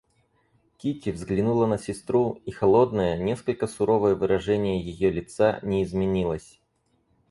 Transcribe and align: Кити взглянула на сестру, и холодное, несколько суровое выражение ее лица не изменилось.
Кити 0.77 1.11
взглянула 1.11 1.67
на 1.67 1.77
сестру, 1.77 2.41
и 2.47 2.51
холодное, 2.51 3.17
несколько 3.17 3.67
суровое 3.67 4.15
выражение 4.15 4.81
ее 4.81 5.11
лица 5.11 5.59
не 5.61 5.83
изменилось. 5.83 6.59